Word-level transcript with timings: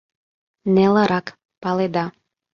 Нелырак, 0.73 1.27
паледа. 1.61 2.05